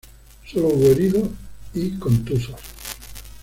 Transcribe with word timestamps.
Sólo 0.51 0.69
hubo 0.69 0.87
heridos 0.87 1.29
y 1.75 1.91
contusos. 1.99 2.55